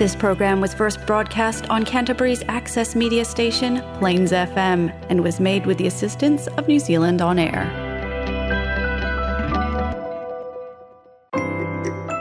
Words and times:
This 0.00 0.16
program 0.16 0.62
was 0.62 0.72
first 0.72 1.04
broadcast 1.04 1.68
on 1.68 1.84
Canterbury's 1.84 2.42
access 2.48 2.96
media 2.96 3.22
station, 3.22 3.82
Plains 3.98 4.32
FM, 4.32 4.90
and 5.10 5.22
was 5.22 5.38
made 5.40 5.66
with 5.66 5.76
the 5.76 5.86
assistance 5.88 6.46
of 6.56 6.66
New 6.66 6.78
Zealand 6.78 7.20
On 7.20 7.38
Air. 7.38 7.68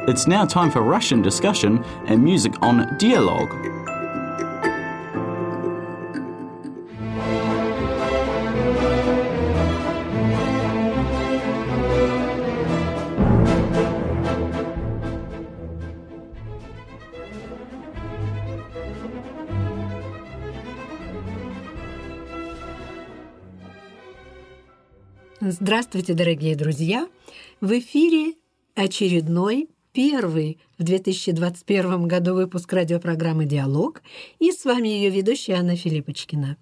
It's 0.10 0.28
now 0.28 0.44
time 0.44 0.71
for 0.71 0.81
Russian 0.81 1.21
discussion 1.21 1.81
and 2.07 2.21
music 2.21 2.52
on 2.62 2.97
Dialogue. 2.97 3.79
Здравствуйте, 25.70 26.16
дорогие 26.16 26.55
друзья! 26.55 27.08
В 27.62 27.78
эфире 27.78 28.34
очередной 28.73 29.70
первый 29.94 30.58
в 30.80 30.84
2021 30.84 32.08
году 32.08 32.34
выпуск 32.34 32.73
радиопрограммы 32.73 33.45
«Диалог» 33.45 34.02
и 34.40 34.52
с 34.52 34.66
вами 34.66 34.88
ее 34.88 35.12
ведущая 35.12 35.58
Анна 35.58 35.76
Филиппочкина. 35.76 36.58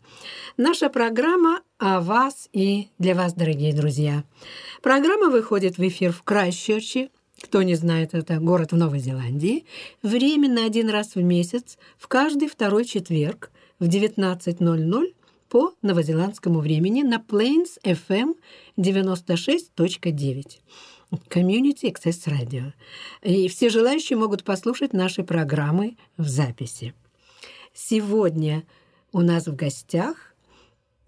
Наша 0.57 0.89
программа 0.89 1.61
о 1.77 2.01
вас 2.01 2.49
и 2.51 2.89
для 2.99 3.15
вас, 3.15 3.31
дорогие 3.33 3.73
друзья. 3.73 4.25
Программа 4.81 5.29
выходит 5.29 5.77
в 5.77 5.87
эфир 5.87 6.11
в 6.11 6.23
Крайщерче, 6.23 7.09
кто 7.41 7.61
не 7.61 7.75
знает, 7.75 8.13
это 8.13 8.39
город 8.39 8.73
в 8.73 8.75
Новой 8.75 8.99
Зеландии, 8.99 9.63
временно 10.03 10.65
один 10.65 10.89
раз 10.89 11.15
в 11.15 11.21
месяц, 11.21 11.77
в 11.97 12.09
каждый 12.09 12.49
второй 12.49 12.83
четверг 12.83 13.51
в 13.79 13.85
19.00 13.85 15.13
по 15.49 15.73
новозеландскому 15.81 16.59
времени 16.59 17.03
на 17.03 17.23
Plains 17.25 17.79
FM 17.83 18.35
96.9. 18.77 20.59
Community 21.29 21.91
Access 21.91 22.27
Radio. 22.27 22.73
И 23.23 23.47
все 23.47 23.69
желающие 23.69 24.17
могут 24.17 24.43
послушать 24.43 24.93
наши 24.93 25.23
программы 25.23 25.97
в 26.17 26.27
записи. 26.27 26.93
Сегодня 27.73 28.63
у 29.11 29.21
нас 29.21 29.47
в 29.47 29.55
гостях 29.55 30.35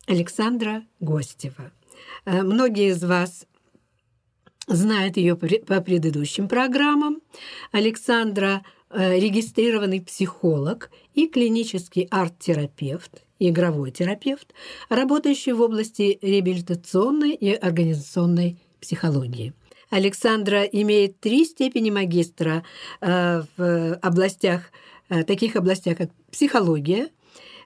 Александра 0.08 0.86
Гостева. 1.00 1.72
Э, 2.26 2.44
многие 2.44 2.90
из 2.90 3.04
вас 3.04 3.46
знают 4.68 5.18
ее 5.18 5.36
по 5.36 5.82
предыдущим 5.82 6.48
программам. 6.48 7.22
Александра 7.72 8.64
регистрированный 8.92 10.02
психолог 10.02 10.90
и 11.14 11.28
клинический 11.28 12.08
арт-терапевт, 12.10 13.24
игровой 13.40 13.92
терапевт, 13.92 14.54
работающий 14.90 15.54
в 15.54 15.62
области 15.62 16.18
реабилитационной 16.22 17.32
и 17.32 17.54
организационной 17.54 18.58
психологии. 18.82 19.54
Александра 19.90 20.64
имеет 20.64 21.20
три 21.20 21.46
степени 21.46 21.90
магистра 21.90 22.64
э, 23.02 23.44
в 23.58 23.94
областях, 23.96 24.72
э, 25.10 25.24
таких 25.24 25.56
областях, 25.56 25.98
как 25.98 26.12
психология, 26.32 27.10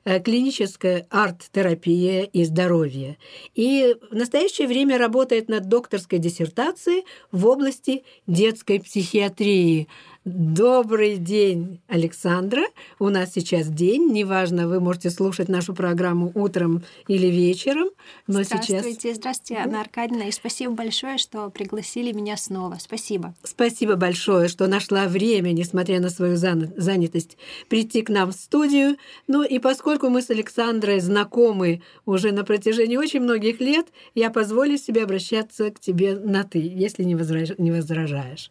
э, 0.06 0.22
клиническая 0.22 1.06
арт-терапия 1.10 2.24
и 2.24 2.46
здоровье. 2.46 3.18
И 3.56 3.96
в 4.10 4.16
настоящее 4.16 4.68
время 4.68 4.98
работает 4.98 5.50
над 5.50 5.68
докторской 5.68 6.20
диссертацией 6.20 7.04
в 7.32 7.46
области 7.46 8.04
детской 8.26 8.80
психиатрии– 8.80 9.88
Добрый 10.26 11.18
день, 11.18 11.82
Александра. 11.90 12.64
У 12.98 13.10
нас 13.10 13.34
сейчас 13.34 13.68
день. 13.68 14.10
Неважно, 14.14 14.70
вы 14.70 14.80
можете 14.80 15.10
слушать 15.10 15.50
нашу 15.50 15.76
программу 15.76 16.32
утром 16.34 16.82
или 17.10 17.28
вечером. 17.28 17.90
Но 18.28 18.42
здравствуйте, 18.44 18.94
сейчас... 18.94 19.18
здравствуйте, 19.18 19.62
Анна 19.62 19.82
Аркадьевна. 19.82 20.30
И 20.30 20.32
спасибо 20.32 20.72
большое, 20.72 21.18
что 21.18 21.50
пригласили 21.50 22.14
меня 22.14 22.38
снова. 22.38 22.78
Спасибо. 22.80 23.36
Спасибо 23.44 23.98
большое, 23.98 24.48
что 24.48 24.68
нашла 24.68 25.08
время, 25.08 25.52
несмотря 25.52 26.00
на 26.00 26.10
свою 26.10 26.38
занятость, 26.38 27.38
прийти 27.68 28.02
к 28.02 28.10
нам 28.10 28.32
в 28.32 28.36
студию. 28.36 28.96
Ну 29.28 29.44
и 29.44 29.60
поскольку 29.60 30.08
мы 30.08 30.22
с 30.22 30.30
Александрой 30.30 31.02
знакомы 31.02 31.82
уже 32.06 32.32
на 32.32 32.46
протяжении 32.46 32.96
очень 32.96 33.20
многих 33.20 33.60
лет, 33.60 33.88
я 34.16 34.30
позволю 34.30 34.78
себе 34.78 35.04
обращаться 35.04 35.70
к 35.70 35.82
тебе 35.82 36.16
на 36.16 36.46
«ты», 36.46 36.60
если 36.60 37.04
не 37.04 37.14
возражаешь. 37.14 38.50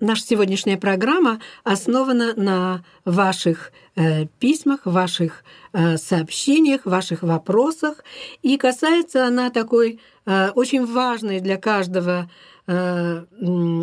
Наша 0.00 0.24
сегодняшняя 0.24 0.78
программа 0.78 1.40
основана 1.62 2.32
на 2.34 2.82
ваших 3.04 3.70
э, 3.96 4.24
письмах, 4.38 4.86
ваших 4.86 5.44
э, 5.74 5.98
сообщениях, 5.98 6.86
ваших 6.86 7.22
вопросах. 7.22 8.02
И 8.40 8.56
касается 8.56 9.26
она 9.26 9.50
такой 9.50 10.00
э, 10.24 10.48
очень 10.54 10.86
важной 10.86 11.40
для 11.40 11.58
каждого 11.58 12.30
э, 12.66 13.24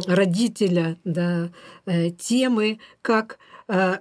родителя 0.08 0.98
да, 1.04 1.50
э, 1.86 2.10
темы, 2.10 2.80
как 3.04 3.38
э, 3.68 3.98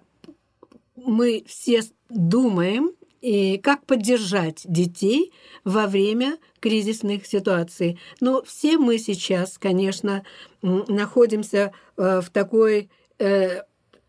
мы 0.96 1.44
все 1.46 1.82
думаем 2.08 2.92
и 3.26 3.58
как 3.58 3.84
поддержать 3.86 4.62
детей 4.64 5.32
во 5.64 5.88
время 5.88 6.38
кризисных 6.60 7.26
ситуаций. 7.26 7.98
Но 8.20 8.44
все 8.44 8.78
мы 8.78 8.98
сейчас, 8.98 9.58
конечно, 9.58 10.22
находимся 10.62 11.72
э, 11.96 12.20
в 12.20 12.30
такой 12.30 12.88
э, 13.18 13.62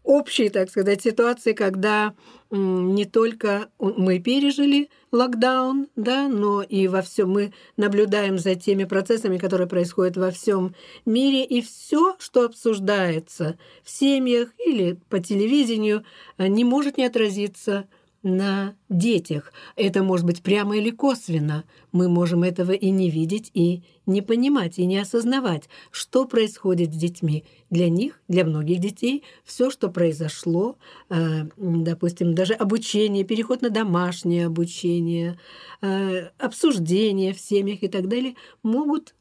общей, 0.03 0.49
так 0.49 0.69
сказать, 0.69 1.01
ситуации, 1.01 1.53
когда 1.53 2.13
не 2.51 3.05
только 3.05 3.69
мы 3.79 4.19
пережили 4.19 4.91
локдаун, 5.11 5.87
да, 5.95 6.27
но 6.27 6.61
и 6.61 6.87
во 6.87 7.01
всем 7.01 7.31
мы 7.31 7.53
наблюдаем 7.75 8.37
за 8.37 8.53
теми 8.53 8.83
процессами, 8.83 9.39
которые 9.39 9.67
происходят 9.67 10.15
во 10.15 10.29
всем 10.29 10.75
мире, 11.07 11.43
и 11.43 11.63
все, 11.63 12.15
что 12.19 12.45
обсуждается 12.45 13.57
в 13.83 13.89
семьях 13.89 14.49
или 14.63 14.93
по 15.09 15.19
телевидению, 15.19 16.05
э, 16.37 16.45
не 16.45 16.63
может 16.63 16.97
не 16.97 17.05
отразиться 17.05 17.87
на 18.23 18.75
детях. 18.89 19.53
Это 19.75 20.03
может 20.03 20.25
быть 20.25 20.41
прямо 20.41 20.77
или 20.77 20.89
косвенно. 20.89 21.63
Мы 21.91 22.09
можем 22.09 22.43
этого 22.43 22.71
и 22.71 22.89
не 22.89 23.09
видеть, 23.09 23.51
и 23.53 23.83
не 24.05 24.21
понимать, 24.21 24.79
и 24.79 24.85
не 24.85 24.97
осознавать, 24.97 25.69
что 25.91 26.25
происходит 26.25 26.93
с 26.93 26.97
детьми. 26.97 27.43
Для 27.69 27.89
них, 27.89 28.21
для 28.27 28.43
многих 28.45 28.79
детей, 28.79 29.23
все, 29.43 29.69
что 29.69 29.89
произошло, 29.89 30.77
э, 31.09 31.43
допустим, 31.57 32.33
даже 32.33 32.53
обучение, 32.53 33.23
переход 33.23 33.61
на 33.61 33.69
домашнее 33.69 34.47
обучение, 34.47 35.39
э, 35.81 36.29
обсуждение 36.37 37.33
в 37.33 37.39
семьях 37.39 37.83
и 37.83 37.87
так 37.87 38.07
далее, 38.07 38.35
могут 38.63 39.13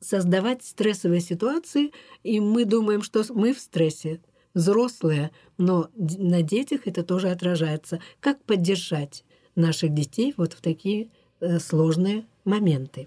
создавать 0.00 0.64
стрессовые 0.64 1.20
ситуации, 1.20 1.92
и 2.22 2.40
мы 2.40 2.64
думаем, 2.64 3.02
что 3.02 3.24
мы 3.30 3.52
в 3.52 3.58
стрессе 3.58 4.20
взрослые, 4.56 5.30
но 5.58 5.88
на 5.94 6.42
детях 6.42 6.80
это 6.86 7.04
тоже 7.04 7.28
отражается. 7.28 8.00
Как 8.20 8.42
поддержать 8.42 9.22
наших 9.54 9.92
детей 9.92 10.32
вот 10.36 10.54
в 10.54 10.62
такие 10.62 11.10
э, 11.40 11.58
сложные 11.58 12.24
моменты? 12.44 13.06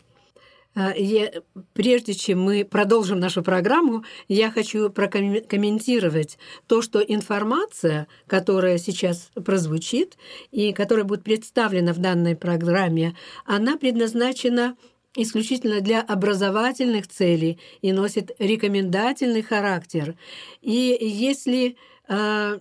А, 0.76 0.94
я, 0.96 1.32
прежде 1.74 2.14
чем 2.14 2.42
мы 2.44 2.64
продолжим 2.64 3.20
нашу 3.20 3.42
программу, 3.42 4.04
я 4.28 4.52
хочу 4.52 4.92
прокомментировать 4.92 6.38
то, 6.68 6.84
что 6.84 7.00
информация, 7.00 8.08
которая 8.28 8.78
сейчас 8.78 9.32
прозвучит 9.34 10.18
и 10.52 10.72
которая 10.72 11.04
будет 11.04 11.24
представлена 11.24 11.94
в 11.94 11.98
данной 11.98 12.36
программе, 12.36 13.16
она 13.46 13.76
предназначена 13.76 14.78
исключительно 15.16 15.81
для 15.81 16.02
образовательных 16.02 17.08
целей 17.08 17.59
и 17.81 17.92
носит 17.92 18.31
рекомендательный 18.40 19.42
характер. 19.42 20.16
И 20.62 20.97
если 21.02 21.78
а, 22.08 22.59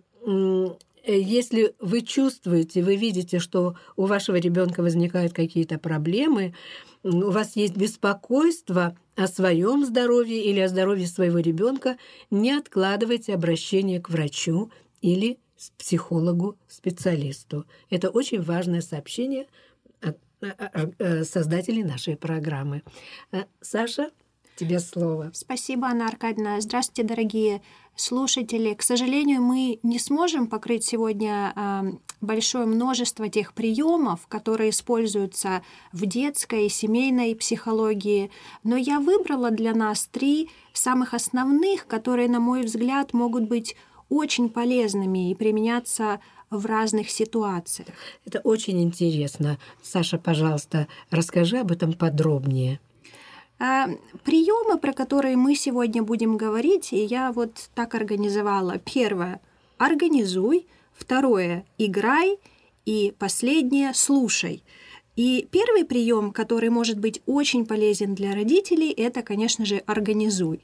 если 1.06 1.74
вы 1.80 2.02
чувствуете, 2.02 2.82
вы 2.82 2.96
видите, 2.96 3.38
что 3.38 3.76
у 3.96 4.04
вашего 4.04 4.36
ребенка 4.36 4.82
возникают 4.82 5.32
какие-то 5.32 5.78
проблемы, 5.78 6.54
у 7.02 7.30
вас 7.30 7.56
есть 7.56 7.76
беспокойство 7.76 8.96
о 9.16 9.26
своем 9.26 9.86
здоровье 9.86 10.42
или 10.44 10.60
о 10.60 10.68
здоровье 10.68 11.06
своего 11.06 11.38
ребенка, 11.38 11.96
не 12.30 12.52
откладывайте 12.52 13.32
обращение 13.34 14.00
к 14.00 14.10
врачу 14.10 14.70
или 15.00 15.38
психологу-специалисту. 15.78 17.64
Это 17.90 18.10
очень 18.10 18.42
важное 18.42 18.80
сообщение 18.80 19.46
создателей 21.24 21.84
нашей 21.84 22.16
программы. 22.16 22.82
Саша, 23.60 24.10
тебе 24.56 24.80
слово. 24.80 25.30
Спасибо, 25.34 25.86
Анна 25.88 26.08
Аркадьевна. 26.08 26.60
Здравствуйте, 26.60 27.02
дорогие 27.02 27.62
слушатели. 27.94 28.74
К 28.74 28.82
сожалению, 28.82 29.42
мы 29.42 29.80
не 29.82 29.98
сможем 29.98 30.46
покрыть 30.46 30.84
сегодня 30.84 32.00
большое 32.20 32.66
множество 32.66 33.28
тех 33.28 33.54
приемов, 33.54 34.26
которые 34.26 34.70
используются 34.70 35.62
в 35.92 36.06
детской 36.06 36.66
и 36.66 36.68
семейной 36.68 37.34
психологии, 37.36 38.30
но 38.64 38.76
я 38.76 38.98
выбрала 39.00 39.50
для 39.50 39.74
нас 39.74 40.06
три 40.06 40.50
самых 40.72 41.14
основных, 41.14 41.86
которые, 41.86 42.28
на 42.28 42.40
мой 42.40 42.62
взгляд, 42.62 43.12
могут 43.12 43.48
быть 43.48 43.76
очень 44.08 44.48
полезными 44.48 45.30
и 45.30 45.34
применяться 45.34 46.20
в 46.50 46.66
разных 46.66 47.10
ситуациях. 47.10 47.88
Это 48.24 48.40
очень 48.40 48.82
интересно. 48.82 49.58
Саша, 49.82 50.18
пожалуйста, 50.18 50.88
расскажи 51.10 51.58
об 51.58 51.72
этом 51.72 51.92
подробнее. 51.92 52.80
А, 53.58 53.88
приемы, 54.24 54.78
про 54.78 54.92
которые 54.92 55.36
мы 55.36 55.54
сегодня 55.54 56.02
будем 56.02 56.36
говорить, 56.36 56.92
и 56.92 57.04
я 57.04 57.32
вот 57.32 57.70
так 57.74 57.94
организовала. 57.94 58.78
Первое– 58.78 59.40
организуй. 59.78 60.66
Второе– 60.94 61.64
играй. 61.78 62.38
И 62.86 63.12
последнее– 63.18 63.92
слушай. 63.94 64.62
И 65.16 65.48
первый 65.50 65.84
прием, 65.84 66.30
который 66.30 66.70
может 66.70 67.00
быть 67.00 67.20
очень 67.26 67.66
полезен 67.66 68.14
для 68.14 68.32
родителей, 68.34 68.92
это, 68.92 69.22
конечно 69.22 69.64
же, 69.64 69.78
организуй. 69.78 70.60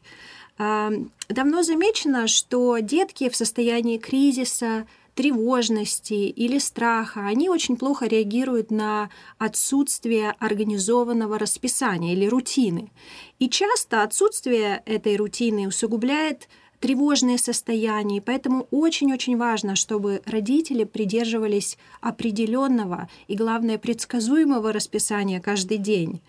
А, 0.56 0.92
давно 1.28 1.64
замечено, 1.64 2.28
что 2.28 2.78
детки 2.78 3.28
в 3.28 3.34
состоянии 3.34 3.98
кризиса, 3.98 4.86
тревожности 5.14 6.14
или 6.14 6.58
страха, 6.58 7.26
они 7.26 7.48
очень 7.48 7.76
плохо 7.76 8.06
реагируют 8.06 8.70
на 8.70 9.10
отсутствие 9.38 10.34
организованного 10.38 11.38
расписания 11.38 12.12
или 12.12 12.26
рутины. 12.26 12.90
И 13.38 13.48
часто 13.48 14.02
отсутствие 14.02 14.82
этой 14.86 15.16
рутины 15.16 15.68
усугубляет 15.68 16.48
тревожные 16.84 17.38
состояния. 17.38 18.20
Поэтому 18.20 18.66
очень-очень 18.70 19.38
важно, 19.38 19.74
чтобы 19.74 20.20
родители 20.26 20.84
придерживались 20.84 21.78
определенного 22.02 23.08
и, 23.26 23.36
главное, 23.36 23.78
предсказуемого 23.78 24.70
расписания 24.70 25.40
каждый 25.40 25.78
день. 25.78 26.20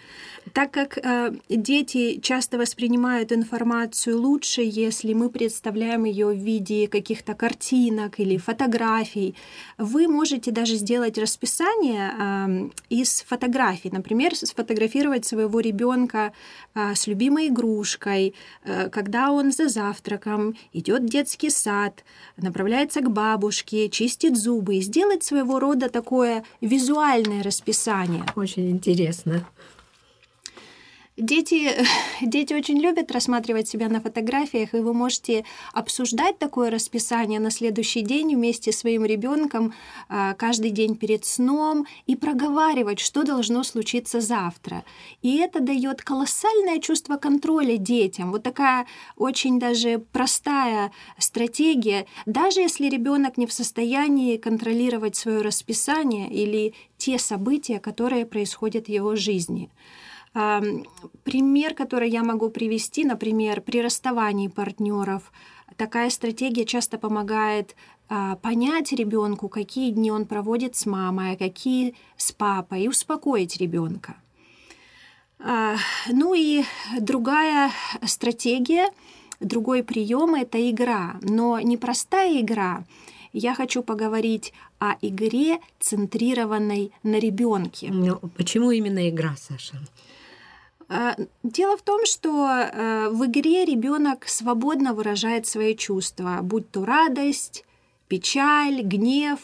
Так 0.54 0.72
как 0.72 0.98
э, 0.98 1.34
дети 1.50 2.20
часто 2.22 2.58
воспринимают 2.58 3.34
информацию 3.34 4.18
лучше, 4.18 4.62
если 4.62 5.12
мы 5.14 5.30
представляем 5.30 6.06
ее 6.06 6.28
в 6.28 6.38
виде 6.38 6.88
каких-то 6.88 7.34
картинок 7.34 8.20
или 8.22 8.38
фотографий, 8.38 9.36
вы 9.78 10.08
можете 10.08 10.52
даже 10.52 10.76
сделать 10.76 11.18
расписание 11.18 12.14
э, 12.18 12.70
из 12.90 13.26
фотографий. 13.28 13.90
Например, 13.92 14.34
сфотографировать 14.36 15.26
своего 15.26 15.60
ребенка 15.60 16.32
э, 16.76 16.96
с 16.96 17.08
любимой 17.08 17.48
игрушкой, 17.48 18.36
э, 18.64 18.90
когда 18.90 19.32
он 19.32 19.52
за 19.52 19.68
завтраком 19.68 20.45
идет 20.74 21.04
в 21.04 21.10
детский 21.10 21.50
сад, 21.50 22.04
направляется 22.38 23.02
к 23.02 23.10
бабушке, 23.10 23.90
чистит 23.90 24.38
зубы 24.38 24.76
и 24.76 24.82
сделать 24.82 25.24
своего 25.24 25.60
рода 25.60 25.90
такое 25.90 26.44
визуальное 26.62 27.44
расписание. 27.44 28.24
Очень 28.36 28.70
интересно. 28.72 29.46
Дети, 31.18 31.72
дети 32.22 32.54
очень 32.54 32.78
любят 32.78 33.10
рассматривать 33.10 33.70
себя 33.70 33.88
на 33.88 34.02
фотографиях, 34.02 34.74
и 34.74 34.80
вы 34.80 34.94
можете 34.94 35.46
обсуждать 35.72 36.38
такое 36.40 36.70
расписание 36.70 37.40
на 37.40 37.52
следующий 37.52 38.02
день 38.02 38.36
вместе 38.36 38.74
с 38.74 38.80
своим 38.80 39.06
ребенком 39.06 39.74
а, 40.10 40.34
каждый 40.34 40.72
день 40.72 40.98
перед 40.98 41.24
сном 41.24 41.88
и 42.06 42.18
проговаривать, 42.18 43.00
что 43.00 43.24
должно 43.24 43.64
случиться 43.64 44.20
завтра. 44.20 44.84
И 45.22 45.38
это 45.38 45.62
дает 45.62 46.02
колоссальное 46.02 46.80
чувство 46.80 47.16
контроля 47.16 47.78
детям. 47.78 48.32
Вот 48.32 48.44
такая 48.44 48.86
очень 49.16 49.58
даже 49.58 50.00
простая 50.12 50.92
стратегия. 51.18 52.08
Даже 52.26 52.60
если 52.60 52.90
ребенок 52.90 53.38
не 53.38 53.48
в 53.48 53.54
состоянии 53.54 54.36
контролировать 54.36 55.16
свое 55.16 55.40
расписание 55.40 56.30
или 56.30 56.74
те 56.98 57.18
события, 57.20 57.80
которые 57.80 58.26
происходят 58.26 58.88
в 58.88 58.90
его 58.90 59.16
жизни. 59.16 59.70
Пример, 60.36 61.74
который 61.74 62.10
я 62.10 62.22
могу 62.22 62.50
привести, 62.50 63.06
например, 63.06 63.62
при 63.62 63.82
расставании 63.82 64.50
партнеров, 64.50 65.32
такая 65.78 66.10
стратегия 66.10 66.66
часто 66.66 66.98
помогает 66.98 67.74
а, 68.10 68.36
понять 68.36 68.92
ребенку, 68.92 69.48
какие 69.48 69.92
дни 69.92 70.12
он 70.12 70.26
проводит 70.26 70.76
с 70.76 70.86
мамой, 70.86 71.32
а 71.32 71.38
какие 71.38 71.96
с 72.18 72.34
папой, 72.34 72.84
и 72.84 72.88
успокоить 72.90 73.56
ребенка. 73.58 74.16
А, 75.40 75.78
ну 76.12 76.34
и 76.34 76.66
другая 77.00 77.72
стратегия, 78.06 78.90
другой 79.40 79.84
прием 79.84 80.36
это 80.36 80.70
игра, 80.70 81.18
но 81.22 81.62
не 81.62 81.78
простая 81.78 82.42
игра. 82.42 82.84
Я 83.32 83.56
хочу 83.56 83.84
поговорить 83.84 84.54
о 84.80 84.96
игре, 85.02 85.60
центрированной 85.80 86.92
на 87.04 87.20
ребенке. 87.20 87.90
Ну, 87.90 88.18
почему 88.38 88.72
именно 88.72 89.10
игра, 89.10 89.36
Саша? 89.38 89.78
А, 90.88 91.16
дело 91.44 91.78
в 91.78 91.82
том, 91.82 92.06
что 92.06 92.48
э, 92.48 93.10
в 93.10 93.26
игре 93.26 93.66
ребенок 93.66 94.28
свободно 94.28 94.94
выражает 94.94 95.48
свои 95.48 95.76
чувства, 95.76 96.40
будь 96.42 96.70
то 96.70 96.86
радость, 96.86 97.66
печаль, 98.08 98.82
гнев. 98.82 99.40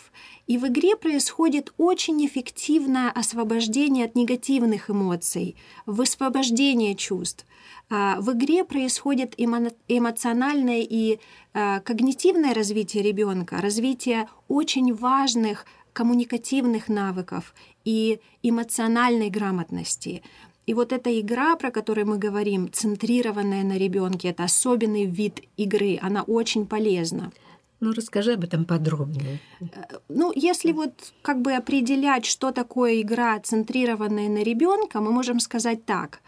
И 0.48 0.58
в 0.58 0.68
игре 0.68 0.96
происходит 0.96 1.74
очень 1.78 2.26
эффективное 2.26 3.10
освобождение 3.10 4.06
от 4.06 4.16
негативных 4.16 4.90
эмоций, 4.90 5.56
высвобождение 5.86 6.96
чувств. 6.96 7.46
А, 7.90 8.20
в 8.20 8.32
игре 8.34 8.64
происходит 8.64 9.34
эмоциональное 9.38 10.82
и 10.82 11.20
э, 11.54 11.80
когнитивное 11.82 12.54
развитие 12.54 13.04
ребенка, 13.04 13.62
развитие 13.62 14.30
очень 14.48 14.94
важных 14.94 15.66
коммуникативных 15.94 16.88
навыков 16.88 17.54
и 17.84 18.20
эмоциональной 18.44 19.30
грамотности. 19.30 20.24
И 20.72 20.74
вот 20.74 20.94
эта 20.94 21.20
игра, 21.20 21.58
про 21.58 21.70
которую 21.70 22.08
мы 22.08 22.18
говорим, 22.18 22.72
центрированная 22.72 23.64
на 23.64 23.78
ребенке, 23.78 24.30
это 24.30 24.46
особенный 24.46 25.04
вид 25.04 25.42
игры, 25.58 26.00
она 26.02 26.24
очень 26.24 26.66
полезна. 26.66 27.34
Ну, 27.82 27.92
расскажи 27.92 28.36
об 28.36 28.46
этом 28.46 28.64
подробнее. 28.64 29.42
Э, 29.60 29.66
ну, 30.08 30.32
если 30.34 30.72
вот 30.72 30.94
как 31.24 31.42
бы 31.42 31.52
определять, 31.52 32.26
что 32.26 32.54
такое 32.54 33.02
игра, 33.02 33.38
центрированная 33.42 34.30
на 34.30 34.44
ребенка, 34.44 35.02
мы 35.02 35.12
можем 35.12 35.42
сказать 35.42 35.84
так. 35.84 36.22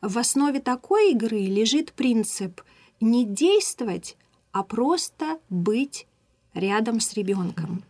В 0.00 0.16
основе 0.18 0.60
такой 0.60 1.10
игры 1.10 1.40
лежит 1.40 1.92
принцип 1.92 2.60
не 3.00 3.24
действовать, 3.24 4.16
а 4.52 4.62
просто 4.62 5.40
быть 5.50 6.06
рядом 6.54 7.00
с 7.00 7.14
ребенком. 7.14 7.82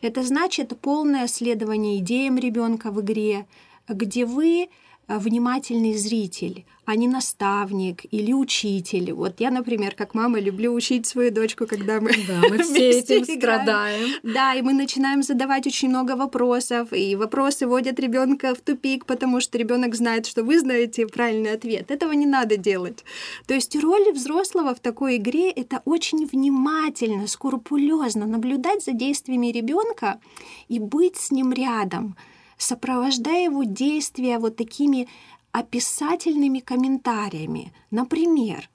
Это 0.00 0.22
значит 0.22 0.78
полное 0.78 1.26
следование 1.26 1.98
идеям 1.98 2.38
ребенка 2.38 2.92
в 2.92 3.00
игре, 3.00 3.46
где 3.88 4.24
вы 4.24 4.68
внимательный 5.18 5.96
зритель, 5.96 6.64
а 6.84 6.96
не 6.96 7.08
наставник 7.08 8.04
или 8.10 8.32
учитель. 8.32 9.12
Вот 9.12 9.40
я, 9.40 9.50
например, 9.50 9.94
как 9.94 10.14
мама, 10.14 10.40
люблю 10.40 10.72
учить 10.72 11.06
свою 11.06 11.30
дочку, 11.30 11.66
когда 11.66 12.00
мы, 12.00 12.10
да, 12.28 12.40
мы 12.48 12.58
все 12.62 12.90
этим 12.90 13.22
играем. 13.24 13.38
страдаем. 13.38 14.08
Да, 14.22 14.54
и 14.54 14.62
мы 14.62 14.72
начинаем 14.72 15.22
задавать 15.22 15.66
очень 15.66 15.88
много 15.88 16.16
вопросов, 16.16 16.92
и 16.92 17.16
вопросы 17.16 17.66
вводят 17.66 17.98
ребенка 18.00 18.54
в 18.54 18.60
тупик, 18.60 19.04
потому 19.06 19.40
что 19.40 19.58
ребенок 19.58 19.94
знает, 19.94 20.26
что 20.26 20.42
вы 20.44 20.58
знаете 20.58 21.06
правильный 21.06 21.52
ответ. 21.52 21.90
Этого 21.90 22.12
не 22.12 22.26
надо 22.26 22.56
делать. 22.56 23.04
То 23.46 23.54
есть 23.54 23.76
роль 23.76 24.12
взрослого 24.12 24.74
в 24.74 24.80
такой 24.80 25.16
игре 25.16 25.50
это 25.50 25.82
очень 25.84 26.26
внимательно, 26.26 27.26
скрупулезно 27.26 28.26
наблюдать 28.26 28.84
за 28.84 28.92
действиями 28.92 29.48
ребенка 29.48 30.20
и 30.68 30.78
быть 30.78 31.16
с 31.16 31.30
ним 31.30 31.52
рядом 31.52 32.16
сопровождая 32.60 33.44
его 33.44 33.64
действия 33.64 34.38
вот 34.38 34.56
такими 34.56 35.08
описательными 35.52 36.60
комментариями. 36.60 37.72
Например, 37.90 38.68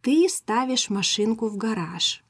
ты 0.00 0.28
ставишь 0.28 0.90
машинку 0.90 1.48
в 1.48 1.56
гараж, 1.56 2.24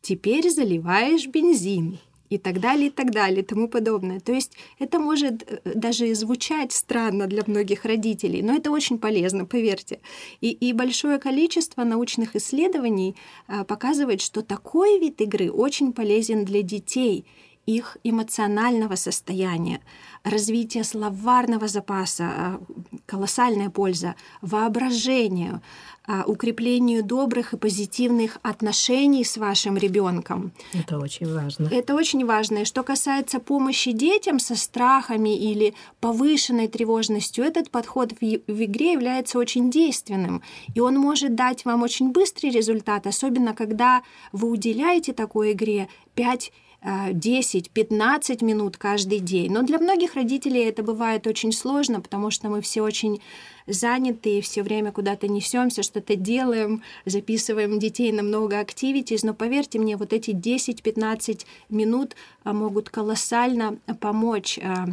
теперь 0.00 0.48
заливаешь 0.48 1.26
бензин 1.26 1.98
и 2.28 2.38
так 2.38 2.60
далее, 2.60 2.88
и 2.88 2.90
так 2.90 3.10
далее, 3.10 3.42
и 3.42 3.44
тому 3.44 3.68
подобное. 3.68 4.20
То 4.20 4.32
есть 4.32 4.52
это 4.78 4.98
может 4.98 5.42
э, 5.42 5.60
даже 5.74 6.14
звучать 6.14 6.72
странно 6.72 7.26
для 7.26 7.42
многих 7.46 7.84
родителей, 7.84 8.42
но 8.42 8.54
это 8.54 8.70
очень 8.70 8.98
полезно, 8.98 9.46
поверьте. 9.46 10.00
И, 10.40 10.50
и 10.50 10.72
большое 10.72 11.18
количество 11.18 11.84
научных 11.84 12.36
исследований 12.36 13.16
а, 13.46 13.64
показывает, 13.64 14.20
что 14.22 14.42
такой 14.42 14.98
вид 14.98 15.20
игры 15.20 15.50
очень 15.50 15.92
полезен 15.92 16.44
для 16.44 16.62
детей, 16.62 17.26
их 17.66 17.98
эмоционального 18.04 18.94
состояния 18.94 19.80
развитие 20.26 20.84
словарного 20.84 21.68
запаса, 21.68 22.24
а, 22.24 22.60
колоссальная 23.06 23.70
польза, 23.70 24.14
воображению, 24.40 25.60
а, 26.08 26.24
укреплению 26.26 27.04
добрых 27.04 27.52
и 27.52 27.56
позитивных 27.56 28.38
отношений 28.42 29.24
с 29.24 29.36
вашим 29.36 29.76
ребенком. 29.76 30.52
Это 30.72 30.98
очень 30.98 31.32
важно. 31.32 31.68
Это 31.68 31.94
очень 31.94 32.24
важно. 32.24 32.58
И 32.58 32.64
что 32.64 32.82
касается 32.82 33.38
помощи 33.40 33.92
детям 33.92 34.38
со 34.38 34.56
страхами 34.56 35.36
или 35.36 35.74
повышенной 36.00 36.68
тревожностью, 36.68 37.44
этот 37.44 37.70
подход 37.70 38.12
в, 38.12 38.20
в 38.20 38.64
игре 38.64 38.92
является 38.92 39.38
очень 39.38 39.70
действенным. 39.70 40.42
И 40.74 40.80
он 40.80 40.96
может 40.96 41.34
дать 41.34 41.64
вам 41.64 41.82
очень 41.82 42.10
быстрый 42.10 42.50
результат, 42.50 43.06
особенно 43.06 43.54
когда 43.54 44.02
вы 44.32 44.50
уделяете 44.50 45.12
такой 45.12 45.52
игре 45.52 45.88
5 46.14 46.52
10-15 46.86 48.44
минут 48.44 48.76
каждый 48.76 49.18
день. 49.18 49.52
Но 49.52 49.62
для 49.62 49.78
многих 49.78 50.14
родителей 50.14 50.64
это 50.64 50.82
бывает 50.82 51.26
очень 51.26 51.52
сложно, 51.52 52.00
потому 52.00 52.30
что 52.30 52.48
мы 52.48 52.60
все 52.60 52.82
очень 52.82 53.20
заняты, 53.66 54.40
все 54.40 54.62
время 54.62 54.92
куда-то 54.92 55.26
несемся, 55.26 55.82
что-то 55.82 56.14
делаем, 56.14 56.82
записываем 57.04 57.78
детей 57.78 58.12
на 58.12 58.22
много 58.22 58.60
активитис, 58.60 59.24
но 59.24 59.34
поверьте 59.34 59.78
мне, 59.78 59.96
вот 59.96 60.12
эти 60.12 60.30
10-15 60.30 61.44
минут 61.68 62.14
а, 62.44 62.52
могут 62.52 62.90
колоссально 62.90 63.78
помочь 64.00 64.58
а, 64.62 64.86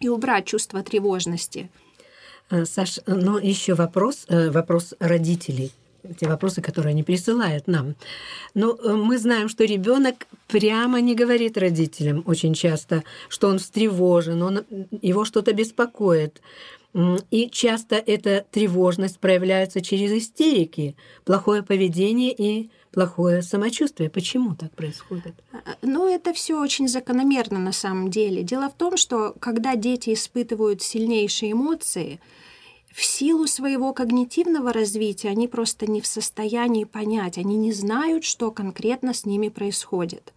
и 0.00 0.08
убрать 0.08 0.46
чувство 0.46 0.82
тревожности. 0.82 1.70
Э, 2.50 2.64
Саш, 2.64 3.00
но 3.06 3.38
еще 3.38 3.74
вопрос, 3.74 4.24
э, 4.28 4.50
вопрос 4.50 4.94
родителей 4.98 5.72
те 6.18 6.28
вопросы, 6.28 6.62
которые 6.62 6.92
они 6.92 7.02
присылают 7.02 7.66
нам. 7.66 7.94
Но 8.54 8.76
э, 8.76 8.94
мы 8.94 9.18
знаем, 9.18 9.48
что 9.48 9.64
ребенок 9.64 10.26
прямо 10.46 11.00
не 11.00 11.14
говорит 11.14 11.58
родителям 11.58 12.22
очень 12.26 12.54
часто, 12.54 13.04
что 13.28 13.48
он 13.48 13.58
встревожен, 13.58 14.42
он, 14.42 14.64
его 15.02 15.24
что-то 15.24 15.52
беспокоит. 15.52 16.40
И 17.30 17.50
часто 17.50 17.96
эта 17.96 18.46
тревожность 18.50 19.20
проявляется 19.20 19.82
через 19.82 20.10
истерики, 20.10 20.96
плохое 21.24 21.62
поведение 21.62 22.32
и 22.32 22.70
плохое 22.92 23.42
самочувствие. 23.42 24.10
Почему 24.10 24.54
так 24.54 24.72
происходит? 24.72 25.34
Ну, 25.82 26.12
это 26.12 26.32
все 26.32 26.60
очень 26.60 26.88
закономерно 26.88 27.58
на 27.58 27.72
самом 27.72 28.10
деле. 28.10 28.42
Дело 28.42 28.70
в 28.70 28.74
том, 28.74 28.96
что 28.96 29.34
когда 29.38 29.76
дети 29.76 30.14
испытывают 30.14 30.82
сильнейшие 30.82 31.52
эмоции, 31.52 32.20
в 32.98 33.04
силу 33.04 33.46
своего 33.46 33.92
когнитивного 33.92 34.72
развития 34.72 35.28
они 35.28 35.46
просто 35.46 35.88
не 35.88 36.00
в 36.00 36.06
состоянии 36.08 36.82
понять, 36.82 37.38
они 37.38 37.56
не 37.56 37.72
знают, 37.72 38.24
что 38.24 38.50
конкретно 38.50 39.14
с 39.14 39.24
ними 39.24 39.50
происходит. 39.50 40.32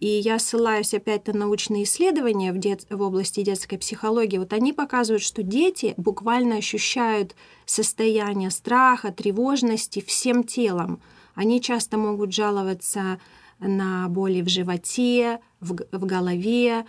И 0.00 0.08
я 0.08 0.40
ссылаюсь 0.40 0.94
опять 0.94 1.28
на 1.28 1.34
научные 1.34 1.84
исследования 1.84 2.52
в, 2.52 2.58
дет... 2.58 2.86
в 2.90 3.00
области 3.00 3.42
детской 3.42 3.76
психологии. 3.76 4.38
Вот 4.38 4.52
они 4.52 4.72
показывают, 4.72 5.22
что 5.22 5.44
дети 5.44 5.94
буквально 5.96 6.56
ощущают 6.56 7.36
состояние 7.66 8.50
страха, 8.50 9.12
тревожности 9.12 10.00
всем 10.00 10.42
телом. 10.42 11.00
Они 11.36 11.60
часто 11.60 11.98
могут 11.98 12.34
жаловаться 12.34 13.20
на 13.60 14.08
боли 14.08 14.40
в 14.42 14.48
животе, 14.48 15.38
в, 15.60 15.76
в 15.92 16.04
голове, 16.04 16.84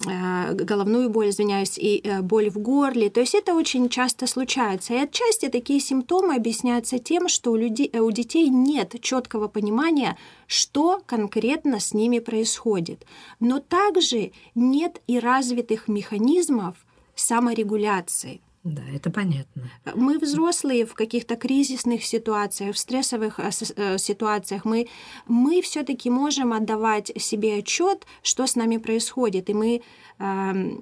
головную 0.00 1.10
боль, 1.10 1.30
извиняюсь, 1.30 1.76
и 1.76 2.00
э, 2.04 2.22
боль 2.22 2.50
в 2.50 2.58
горле. 2.58 3.10
То 3.10 3.20
есть 3.20 3.34
это 3.34 3.54
очень 3.54 3.88
часто 3.88 4.26
случается. 4.26 4.94
И 4.94 4.96
отчасти 4.96 5.48
такие 5.48 5.80
симптомы 5.80 6.36
объясняются 6.36 6.98
тем, 6.98 7.28
что 7.28 7.50
у, 7.50 7.56
людей, 7.56 7.90
э, 7.92 7.98
у 7.98 8.10
детей 8.12 8.48
нет 8.48 8.94
четкого 9.00 9.48
понимания, 9.48 10.16
что 10.46 11.00
конкретно 11.04 11.80
с 11.80 11.94
ними 11.94 12.20
происходит. 12.20 13.04
Но 13.40 13.58
также 13.58 14.32
нет 14.54 15.02
и 15.08 15.18
развитых 15.18 15.88
механизмов 15.88 16.76
саморегуляции. 17.16 18.40
Да, 18.74 18.82
это 18.94 19.10
понятно. 19.10 19.70
Мы 19.94 20.18
взрослые 20.18 20.84
в 20.84 20.94
каких-то 20.94 21.36
кризисных 21.36 22.04
ситуациях, 22.04 22.76
в 22.76 22.78
стрессовых 22.78 23.40
э, 23.40 23.50
э, 23.76 23.98
ситуациях, 23.98 24.66
мы, 24.66 24.88
мы 25.26 25.62
все-таки 25.62 26.10
можем 26.10 26.52
отдавать 26.52 27.10
себе 27.16 27.58
отчет, 27.58 28.06
что 28.22 28.46
с 28.46 28.56
нами 28.56 28.76
происходит. 28.76 29.48
И 29.48 29.54
мы 29.54 29.80
э, 30.18 30.78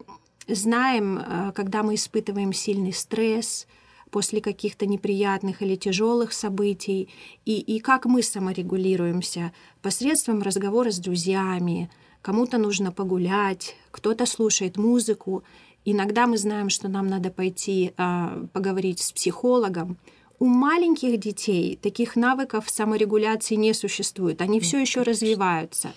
знаем, 0.48 1.52
когда 1.54 1.82
мы 1.82 1.94
испытываем 1.94 2.52
сильный 2.52 2.92
стресс, 2.92 3.66
после 4.10 4.40
каких-то 4.40 4.86
неприятных 4.86 5.62
или 5.62 5.76
тяжелых 5.76 6.32
событий, 6.32 7.08
и, 7.44 7.58
и 7.58 7.80
как 7.80 8.06
мы 8.06 8.22
саморегулируемся 8.22 9.52
посредством 9.82 10.42
разговора 10.42 10.90
с 10.90 10.98
друзьями, 10.98 11.90
кому-то 12.22 12.56
нужно 12.58 12.92
погулять, 12.92 13.76
кто-то 13.90 14.24
слушает 14.24 14.76
музыку. 14.76 15.42
Иногда 15.88 16.26
мы 16.26 16.36
знаем, 16.36 16.68
что 16.68 16.88
нам 16.88 17.06
надо 17.06 17.30
пойти 17.30 17.92
э, 17.96 18.46
поговорить 18.52 19.00
с 19.00 19.12
психологом. 19.12 19.98
У 20.40 20.46
маленьких 20.46 21.16
детей 21.20 21.78
таких 21.80 22.16
навыков 22.16 22.68
саморегуляции 22.68 23.54
не 23.54 23.72
существует. 23.72 24.42
Они 24.42 24.58
все 24.58 24.80
еще 24.80 25.02
развиваются. 25.02 25.94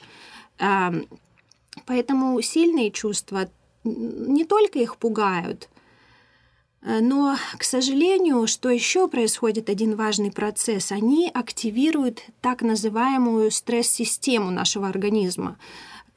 Э, 0.59 0.91
поэтому 1.87 2.39
сильные 2.41 2.91
чувства 2.91 3.49
не 3.83 4.45
только 4.45 4.77
их 4.77 4.97
пугают, 4.97 5.69
э, 6.83 6.99
но, 6.99 7.35
к 7.57 7.63
сожалению, 7.63 8.45
что 8.45 8.69
еще 8.69 9.07
происходит 9.07 9.71
один 9.71 9.95
важный 9.95 10.31
процесс, 10.31 10.91
они 10.91 11.31
активируют 11.33 12.21
так 12.41 12.61
называемую 12.61 13.49
стресс-систему 13.49 14.51
нашего 14.51 14.87
организма 14.87 15.57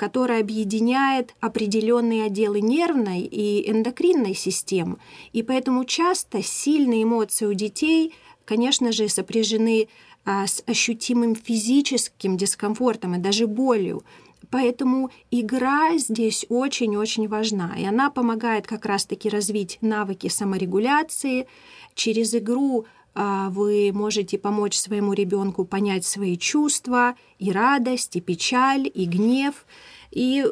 которая 0.02 0.40
объединяет 0.40 1.37
определенные 1.38 2.25
отделы 2.25 2.61
нервной 2.61 3.21
и 3.21 3.71
эндокринной 3.71 4.35
систем. 4.35 4.99
И 5.32 5.44
поэтому 5.44 5.85
часто 5.85 6.42
сильные 6.42 7.04
эмоции 7.04 7.47
у 7.47 7.54
детей, 7.54 8.12
конечно 8.44 8.90
же, 8.90 9.09
сопряжены 9.09 9.87
а, 10.25 10.49
с 10.49 10.64
ощутимым 10.66 11.37
физическим 11.37 12.37
дискомфортом 12.37 13.14
и 13.14 13.18
даже 13.18 13.47
болью. 13.47 14.02
Поэтому 14.50 15.12
игра 15.30 15.97
здесь 15.99 16.47
очень-очень 16.49 17.28
важна, 17.28 17.76
и 17.78 17.85
она 17.85 18.11
помогает 18.11 18.66
как 18.66 18.87
раз-таки 18.87 19.28
развить 19.28 19.78
навыки 19.82 20.26
саморегуляции. 20.26 21.47
Через 21.94 22.35
игру 22.35 22.87
а, 23.14 23.50
вы 23.50 23.92
можете 23.92 24.37
помочь 24.37 24.75
своему 24.75 25.12
ребенку 25.12 25.64
понять 25.64 26.04
свои 26.04 26.37
чувства, 26.37 27.14
и 27.38 27.52
радость, 27.52 28.16
и 28.16 28.21
печаль, 28.21 28.90
и 28.92 29.04
гнев. 29.04 29.64
И 30.12 30.47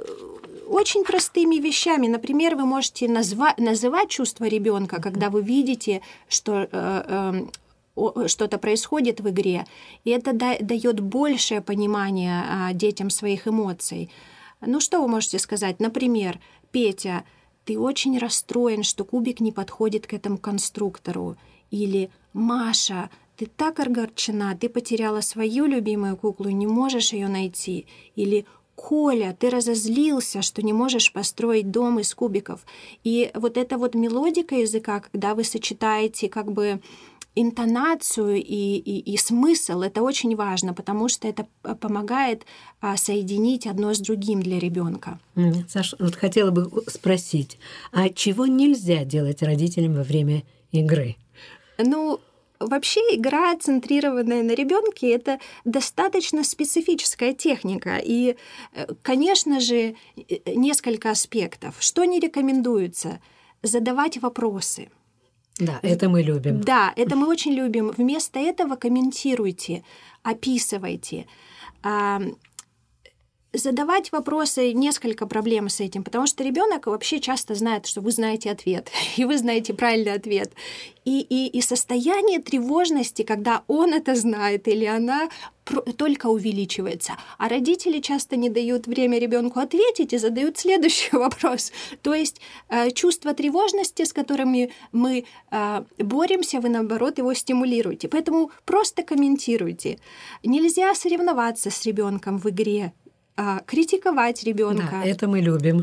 очень 0.67 1.05
простыми 1.05 1.57
вещами. 1.57 2.07
Например, 2.07 2.57
вы 2.57 2.65
можете 2.65 3.07
назва- 3.07 3.55
называть 3.59 4.09
чувство 4.09 4.45
ребенка, 4.45 5.01
когда 5.01 5.29
вы 5.29 5.43
видите, 5.43 6.01
что 6.29 6.69
э, 6.71 7.47
э, 7.97 8.29
что-то 8.29 8.59
происходит 8.59 9.21
в 9.21 9.29
игре, 9.29 9.67
и 10.05 10.11
это 10.11 10.33
да- 10.33 10.59
дает 10.61 11.01
большее 11.01 11.61
понимание 11.61 12.43
э, 12.43 12.75
детям 12.75 13.11
своих 13.11 13.49
эмоций. 13.49 14.11
Ну 14.61 14.81
что 14.81 15.01
вы 15.01 15.09
можете 15.09 15.39
сказать? 15.39 15.81
Например, 15.81 16.39
Петя, 16.71 17.25
ты 17.65 17.79
очень 17.79 18.19
расстроен, 18.19 18.83
что 18.83 19.05
кубик 19.05 19.41
не 19.41 19.53
подходит 19.53 20.07
к 20.07 20.15
этому 20.15 20.39
конструктору. 20.39 21.37
Или 21.71 22.11
Маша, 22.33 23.11
ты 23.37 23.47
так 23.47 23.81
огорчена, 23.81 24.57
ты 24.57 24.69
потеряла 24.69 25.21
свою 25.21 25.67
любимую 25.67 26.17
куклу 26.17 26.51
не 26.51 26.67
можешь 26.67 27.13
ее 27.13 27.29
найти. 27.29 27.87
Или 28.17 28.45
Коля, 28.81 29.37
ты 29.39 29.51
разозлился, 29.51 30.41
что 30.41 30.63
не 30.63 30.73
можешь 30.73 31.13
построить 31.13 31.71
дом 31.71 31.99
из 31.99 32.15
кубиков. 32.15 32.61
И 33.05 33.31
вот 33.35 33.59
эта 33.59 33.77
вот 33.77 33.95
мелодика 33.95 34.55
языка, 34.55 35.01
когда 35.01 35.35
вы 35.35 35.45
сочетаете 35.45 36.31
как 36.31 36.51
бы 36.51 36.81
интонацию 37.35 38.37
и, 38.37 38.43
и, 38.43 39.13
и 39.13 39.17
смысл, 39.19 39.83
это 39.83 40.01
очень 40.01 40.35
важно, 40.35 40.73
потому 40.73 41.09
что 41.09 41.29
это 41.29 41.47
помогает 41.79 42.47
а, 42.81 42.97
соединить 42.97 43.67
одно 43.67 43.93
с 43.93 43.99
другим 43.99 44.41
для 44.43 44.59
ребенка. 44.59 45.21
Саша, 45.69 45.97
вот 46.01 46.15
хотела 46.15 46.51
бы 46.51 46.71
спросить, 46.87 47.59
а 47.93 48.09
чего 48.09 48.47
нельзя 48.47 49.05
делать 49.05 49.43
родителям 49.43 49.95
во 49.95 50.05
время 50.05 50.43
игры? 50.73 51.17
Ну, 51.77 52.19
Вообще 52.61 53.01
игра, 53.13 53.57
центрированная 53.57 54.43
на 54.43 54.55
ребенке, 54.55 55.11
это 55.11 55.39
достаточно 55.65 56.45
специфическая 56.45 57.33
техника. 57.33 57.97
И, 57.97 58.37
э, 58.75 58.87
конечно 59.03 59.61
же, 59.61 59.95
э, 60.17 60.55
несколько 60.55 61.11
аспектов. 61.11 61.77
Что 61.81 62.05
не 62.05 62.21
рекомендуется? 62.21 63.21
Задавать 63.63 64.19
вопросы. 64.19 64.91
Да, 65.59 65.81
это 65.83 66.09
мы 66.11 66.23
любим. 66.23 66.61
Да, 66.61 66.93
это 66.97 67.17
мы 67.17 67.27
очень 67.27 67.53
любим. 67.53 67.93
Вместо 67.97 68.39
этого 68.39 68.77
комментируйте, 68.77 69.83
описывайте 70.23 71.27
задавать 73.53 74.13
вопросы, 74.13 74.73
несколько 74.73 75.27
проблем 75.27 75.69
с 75.69 75.81
этим, 75.81 76.05
потому 76.05 76.27
что 76.27 76.45
ребенок 76.45 76.87
вообще 76.87 77.21
часто 77.21 77.55
знает, 77.55 77.87
что 77.87 78.01
вы 78.01 78.13
знаете 78.13 78.51
ответ, 78.51 78.91
и 79.17 79.25
вы 79.25 79.39
знаете 79.39 79.75
правильный 79.75 80.13
ответ. 80.13 80.53
И, 81.05 81.21
и, 81.21 81.47
и 81.47 81.63
состояние 81.63 82.41
тревожности, 82.41 83.23
когда 83.23 83.63
он 83.67 83.95
это 83.95 84.15
знает 84.15 84.69
или 84.69 84.85
она, 84.85 85.29
только 85.97 86.27
увеличивается. 86.27 87.17
А 87.39 87.49
родители 87.49 88.01
часто 88.01 88.37
не 88.37 88.51
дают 88.51 88.87
время 88.87 89.19
ребенку 89.19 89.61
ответить 89.61 90.13
и 90.13 90.19
задают 90.19 90.59
следующий 90.59 91.11
вопрос. 91.17 91.73
То 92.03 92.15
есть 92.15 92.41
э, 92.69 92.91
чувство 92.91 93.35
тревожности, 93.35 94.05
с 94.05 94.13
которыми 94.13 94.73
мы 94.93 95.25
э, 95.51 95.85
боремся, 95.99 96.61
вы 96.61 96.69
наоборот 96.69 97.19
его 97.19 97.35
стимулируете. 97.35 98.09
Поэтому 98.09 98.51
просто 98.65 99.03
комментируйте. 99.03 99.99
Нельзя 100.43 100.95
соревноваться 100.95 101.71
с 101.71 101.87
ребенком 101.87 102.39
в 102.39 102.49
игре 102.51 102.93
а, 103.43 103.61
критиковать 103.67 104.45
ребенка. 104.45 105.01
Да, 105.03 105.05
это 105.05 105.27
мы 105.27 105.41
любим. 105.41 105.81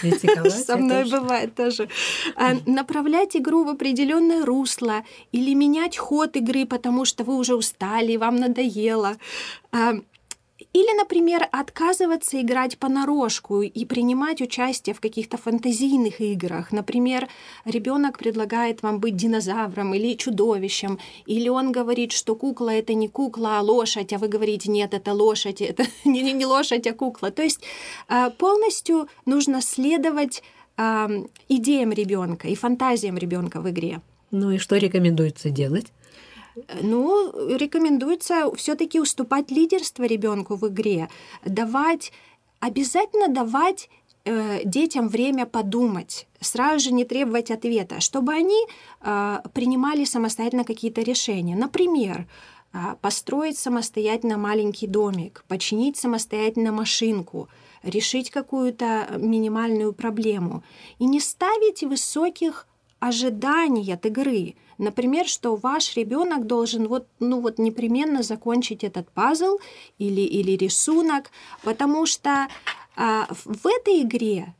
Критиковать. 0.00 0.52
Со 0.66 0.78
мной 0.78 1.04
бывает 1.04 1.54
тоже. 1.54 1.88
А, 2.36 2.54
направлять 2.64 3.36
игру 3.36 3.64
в 3.64 3.68
определенное 3.68 4.46
русло 4.46 5.04
или 5.30 5.52
менять 5.54 5.98
ход 5.98 6.36
игры, 6.36 6.64
потому 6.64 7.04
что 7.04 7.24
вы 7.24 7.36
уже 7.36 7.54
устали, 7.54 8.16
вам 8.16 8.36
надоело. 8.36 9.16
Или, 10.76 10.94
например, 10.94 11.48
отказываться 11.52 12.38
играть 12.42 12.76
понарошку 12.76 13.62
и 13.62 13.84
принимать 13.86 14.42
участие 14.42 14.94
в 14.94 15.00
каких-то 15.00 15.38
фантазийных 15.38 16.20
играх. 16.20 16.70
Например, 16.70 17.28
ребенок 17.64 18.18
предлагает 18.18 18.82
вам 18.82 19.00
быть 19.00 19.16
динозавром 19.16 19.94
или 19.94 20.18
чудовищем, 20.18 20.98
или 21.24 21.48
он 21.48 21.72
говорит, 21.72 22.12
что 22.12 22.36
кукла 22.36 22.68
это 22.68 22.92
не 22.92 23.08
кукла, 23.08 23.58
а 23.58 23.62
лошадь, 23.62 24.12
а 24.12 24.18
вы 24.18 24.28
говорите, 24.28 24.70
нет, 24.70 24.92
это 24.92 25.14
лошадь, 25.14 25.62
это 25.62 25.84
не, 26.04 26.20
не, 26.20 26.34
не 26.34 26.44
лошадь, 26.44 26.86
а 26.86 26.92
кукла. 26.92 27.30
То 27.30 27.42
есть 27.42 27.62
а, 28.08 28.28
полностью 28.28 29.08
нужно 29.24 29.62
следовать 29.62 30.42
идеям 31.48 31.90
ребенка 31.90 32.48
и 32.48 32.54
фантазиям 32.54 33.16
ребенка 33.16 33.62
в 33.62 33.70
игре. 33.70 34.02
Ну 34.30 34.50
и 34.50 34.58
что 34.58 34.76
рекомендуется 34.76 35.48
делать? 35.48 35.86
Ну, 36.82 37.32
рекомендуется 37.56 38.50
все-таки 38.56 39.00
уступать 39.00 39.50
лидерство 39.50 40.04
ребенку 40.04 40.56
в 40.56 40.66
игре, 40.68 41.08
давать, 41.44 42.12
обязательно 42.60 43.28
давать 43.28 43.90
э, 44.24 44.62
детям 44.64 45.08
время 45.08 45.44
подумать, 45.44 46.26
сразу 46.40 46.84
же 46.84 46.92
не 46.92 47.04
требовать 47.04 47.50
ответа, 47.50 48.00
чтобы 48.00 48.32
они 48.32 48.66
э, 49.02 49.40
принимали 49.52 50.04
самостоятельно 50.04 50.64
какие-то 50.64 51.02
решения. 51.02 51.56
Например, 51.56 52.26
э, 52.72 52.78
построить 53.02 53.58
самостоятельно 53.58 54.38
маленький 54.38 54.86
домик, 54.86 55.44
починить 55.48 55.98
самостоятельно 55.98 56.72
машинку, 56.72 57.48
решить 57.82 58.30
какую-то 58.30 59.08
минимальную 59.18 59.92
проблему 59.92 60.64
и 60.98 61.04
не 61.04 61.20
ставить 61.20 61.82
высоких 61.82 62.66
ожиданий 63.00 63.92
от 63.92 64.06
игры. 64.06 64.54
Например, 64.78 65.26
что 65.26 65.56
ваш 65.56 65.96
ребенок 65.96 66.46
должен 66.46 66.88
вот, 66.88 67.06
ну 67.20 67.40
вот 67.40 67.58
непременно 67.58 68.22
закончить 68.22 68.84
этот 68.84 69.10
пазл 69.10 69.58
или, 69.98 70.20
или 70.20 70.52
рисунок, 70.52 71.30
потому 71.62 72.06
что 72.06 72.48
а, 72.94 73.26
в 73.30 73.66
этой 73.66 74.02
игре 74.02 74.54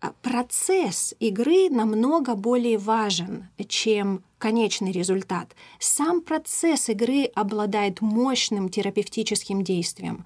а, 0.00 0.12
процесс 0.22 1.14
игры 1.20 1.68
намного 1.70 2.34
более 2.34 2.78
важен, 2.78 3.48
чем 3.68 4.24
конечный 4.38 4.92
результат. 4.92 5.54
Сам 5.78 6.20
процесс 6.22 6.88
игры 6.88 7.24
обладает 7.34 8.00
мощным 8.00 8.70
терапевтическим 8.70 9.62
действием. 9.62 10.24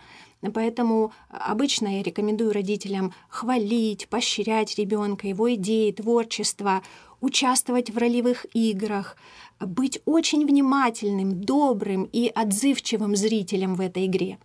Поэтому 0.52 1.12
обычно 1.30 1.96
я 1.96 2.02
рекомендую 2.02 2.52
родителям 2.52 3.14
хвалить, 3.28 4.08
поощрять 4.08 4.78
ребенка, 4.78 5.26
его 5.26 5.52
идеи, 5.54 5.90
творчество, 5.90 6.82
участвовать 7.24 7.90
в 7.90 7.98
ролевых 7.98 8.46
играх, 8.52 9.16
быть 9.58 10.00
очень 10.04 10.46
внимательным, 10.46 11.40
добрым 11.40 12.08
и 12.12 12.28
отзывчивым 12.28 13.16
зрителем 13.16 13.74
в 13.74 13.80
этой 13.80 14.06
игре. 14.06 14.38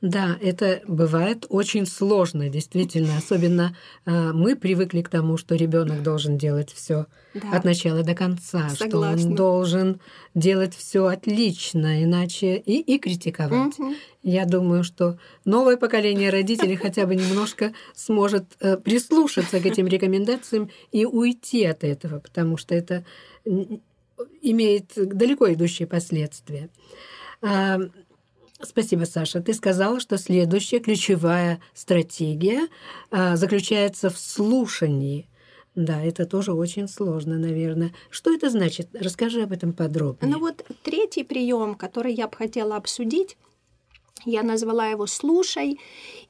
Да, 0.00 0.38
это 0.40 0.80
бывает 0.86 1.44
очень 1.50 1.84
сложно, 1.84 2.48
действительно. 2.48 3.18
Особенно 3.18 3.76
э, 4.06 4.32
мы 4.32 4.56
привыкли 4.56 5.02
к 5.02 5.10
тому, 5.10 5.36
что 5.36 5.56
ребенок 5.56 6.02
должен 6.02 6.38
делать 6.38 6.72
все 6.72 7.06
да. 7.34 7.50
от 7.52 7.64
начала 7.64 8.02
до 8.02 8.14
конца, 8.14 8.70
Согласна. 8.70 9.18
что 9.18 9.28
он 9.28 9.34
должен 9.34 10.00
делать 10.34 10.74
все 10.74 11.04
отлично, 11.04 12.02
иначе 12.02 12.56
и, 12.56 12.80
и 12.80 12.98
критиковать. 12.98 13.78
Угу. 13.78 13.94
Я 14.22 14.46
думаю, 14.46 14.84
что 14.84 15.18
новое 15.44 15.76
поколение 15.76 16.30
родителей 16.30 16.76
хотя 16.82 17.04
бы 17.04 17.14
немножко 17.14 17.74
сможет 17.94 18.44
э, 18.60 18.78
прислушаться 18.78 19.60
к 19.60 19.66
этим 19.66 19.86
рекомендациям 19.86 20.70
и 20.92 21.04
уйти 21.04 21.64
от 21.64 21.84
этого, 21.84 22.20
потому 22.20 22.56
что 22.56 22.74
это 22.74 23.04
имеет 24.40 24.92
далеко 24.96 25.52
идущие 25.52 25.86
последствия. 25.86 26.70
Спасибо, 28.62 29.04
Саша. 29.04 29.40
Ты 29.40 29.54
сказала, 29.54 30.00
что 30.00 30.18
следующая 30.18 30.80
ключевая 30.80 31.60
стратегия 31.74 32.68
а, 33.10 33.36
заключается 33.36 34.10
в 34.10 34.18
слушании. 34.18 35.28
Да, 35.74 36.02
это 36.02 36.26
тоже 36.26 36.52
очень 36.52 36.88
сложно, 36.88 37.38
наверное. 37.38 37.92
Что 38.10 38.34
это 38.34 38.50
значит? 38.50 38.88
Расскажи 38.92 39.42
об 39.42 39.52
этом 39.52 39.72
подробнее. 39.72 40.32
Ну 40.32 40.40
вот 40.40 40.64
третий 40.82 41.22
прием, 41.24 41.74
который 41.74 42.12
я 42.12 42.26
бы 42.28 42.36
хотела 42.36 42.76
обсудить, 42.76 43.36
я 44.26 44.42
назвала 44.42 44.86
его 44.88 45.06
«слушай», 45.06 45.78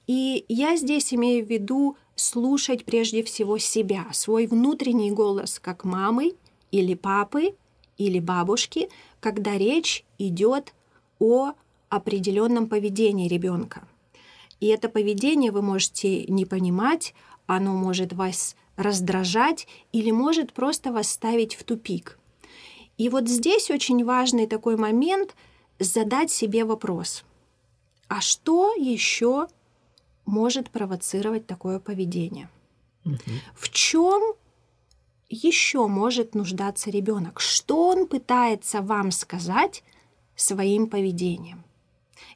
и 0.06 0.44
я 0.48 0.76
здесь 0.76 1.12
имею 1.14 1.44
в 1.44 1.48
виду 1.48 1.96
слушать 2.14 2.84
прежде 2.84 3.22
всего 3.22 3.58
себя, 3.58 4.06
свой 4.12 4.46
внутренний 4.46 5.10
голос 5.10 5.58
как 5.58 5.84
мамы 5.84 6.34
или 6.70 6.94
папы 6.94 7.54
или 7.96 8.18
бабушки, 8.18 8.88
когда 9.20 9.56
речь 9.56 10.04
идет 10.18 10.74
о 11.18 11.52
определенном 11.90 12.68
поведении 12.68 13.28
ребенка. 13.28 13.86
И 14.60 14.66
это 14.68 14.88
поведение 14.88 15.50
вы 15.50 15.60
можете 15.60 16.24
не 16.26 16.46
понимать, 16.46 17.14
оно 17.46 17.74
может 17.74 18.12
вас 18.12 18.56
раздражать 18.76 19.66
или 19.92 20.10
может 20.10 20.52
просто 20.52 20.92
вас 20.92 21.10
ставить 21.10 21.54
в 21.54 21.64
тупик. 21.64 22.18
И 22.96 23.08
вот 23.08 23.28
здесь 23.28 23.70
очень 23.70 24.04
важный 24.04 24.46
такой 24.46 24.76
момент 24.76 25.34
задать 25.78 26.30
себе 26.30 26.64
вопрос. 26.64 27.24
А 28.08 28.20
что 28.20 28.74
еще 28.74 29.48
может 30.26 30.70
провоцировать 30.70 31.46
такое 31.46 31.80
поведение? 31.80 32.48
Угу. 33.04 33.16
В 33.54 33.70
чем 33.70 34.34
еще 35.28 35.86
может 35.86 36.34
нуждаться 36.34 36.90
ребенок? 36.90 37.40
Что 37.40 37.88
он 37.88 38.06
пытается 38.06 38.82
вам 38.82 39.10
сказать 39.10 39.82
своим 40.36 40.86
поведением? 40.86 41.64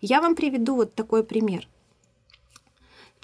Я 0.00 0.20
вам 0.20 0.34
приведу 0.34 0.76
вот 0.76 0.94
такой 0.94 1.24
пример. 1.24 1.68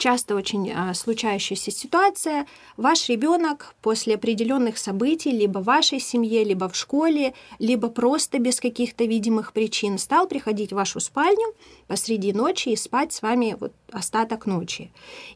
Часто 0.00 0.34
очень 0.34 0.72
а, 0.72 0.94
случающаяся 0.94 1.70
ситуация. 1.70 2.46
Ваш 2.78 3.10
ребенок 3.10 3.74
после 3.82 4.14
определенных 4.14 4.78
событий 4.78 5.30
либо 5.30 5.58
в 5.58 5.64
вашей 5.64 6.00
семье, 6.00 6.42
либо 6.42 6.70
в 6.70 6.74
школе, 6.74 7.34
либо 7.58 7.90
просто 7.90 8.38
без 8.38 8.60
каких-то 8.60 9.04
видимых 9.04 9.52
причин 9.52 9.98
стал 9.98 10.26
приходить 10.26 10.70
в 10.72 10.76
вашу 10.76 11.00
спальню 11.00 11.44
посреди 11.86 12.32
ночи 12.32 12.70
и 12.70 12.76
спать 12.76 13.12
с 13.12 13.20
вами 13.20 13.58
вот 13.60 13.74
остаток 13.92 14.46
ночи. 14.46 14.90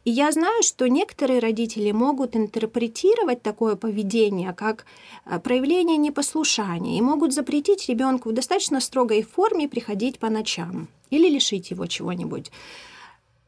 И 0.06 0.10
я 0.10 0.32
знаю, 0.32 0.62
что 0.62 0.88
некоторые 0.88 1.40
родители 1.40 1.90
могут 1.90 2.34
интерпретировать 2.34 3.42
такое 3.42 3.76
поведение 3.76 4.54
как 4.54 4.86
а, 5.26 5.40
проявление 5.40 5.98
непослушания 5.98 6.96
и 6.96 7.02
могут 7.02 7.34
запретить 7.34 7.86
ребенку 7.90 8.30
в 8.30 8.32
достаточно 8.32 8.80
строгой 8.80 9.24
форме 9.24 9.68
приходить 9.68 10.18
по 10.18 10.30
ночам 10.30 10.88
или 11.10 11.28
лишить 11.28 11.70
его 11.70 11.86
чего-нибудь. 11.86 12.50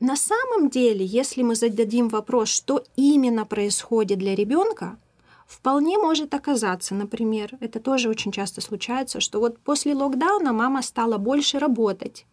На 0.01 0.17
самом 0.17 0.69
деле, 0.69 1.05
если 1.05 1.43
мы 1.43 1.55
зададим 1.55 2.09
вопрос, 2.09 2.49
что 2.49 2.85
именно 2.97 3.47
происходит 3.47 4.19
для 4.19 4.35
ребенка, 4.35 4.99
вполне 5.47 5.97
может 5.97 6.35
оказаться, 6.35 6.95
например, 6.95 7.57
это 7.61 7.81
тоже 7.81 8.11
очень 8.11 8.31
часто 8.31 8.61
случается, 8.61 9.21
что 9.21 9.41
вот 9.41 9.59
после 9.59 9.95
локдауна 9.95 10.53
мама 10.53 10.83
стала 10.83 11.17
больше 11.17 11.59
работать 11.59 12.27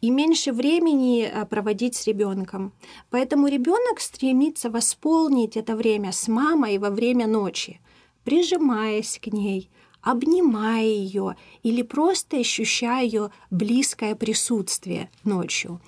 и 0.00 0.10
меньше 0.10 0.52
времени 0.52 1.22
э, 1.22 1.46
проводить 1.46 1.96
с 1.96 2.06
ребенком. 2.06 2.72
Поэтому 3.10 3.48
ребенок 3.48 4.00
стремится 4.00 4.70
восполнить 4.70 5.56
это 5.56 5.76
время 5.76 6.12
с 6.12 6.28
мамой 6.28 6.78
во 6.78 6.90
время 6.90 7.26
ночи, 7.26 7.80
прижимаясь 8.24 9.18
к 9.22 9.28
ней, 9.28 9.70
обнимая 10.00 10.84
ее 10.84 11.36
или 11.62 11.82
просто 11.82 12.38
ощущая 12.38 13.02
ее 13.02 13.30
близкое 13.50 14.14
присутствие 14.14 15.10
ночью. 15.24 15.80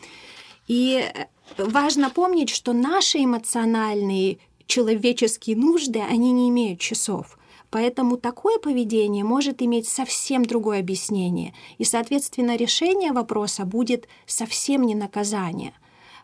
И 0.70 1.02
э, 1.02 1.26
важно 1.58 2.10
помнить, 2.10 2.48
что 2.48 2.72
наши 2.72 3.18
эмоциональные 3.24 4.38
человеческие 4.66 5.56
нужды, 5.56 5.98
они 5.98 6.30
не 6.30 6.48
имеют 6.48 6.78
часов. 6.78 7.36
Поэтому 7.70 8.16
такое 8.16 8.60
поведение 8.60 9.24
может 9.24 9.62
иметь 9.62 9.88
совсем 9.88 10.44
другое 10.44 10.78
объяснение. 10.78 11.54
И, 11.78 11.84
соответственно, 11.84 12.54
решение 12.54 13.10
вопроса 13.10 13.64
будет 13.64 14.06
совсем 14.26 14.84
не 14.84 14.94
наказание. 14.94 15.72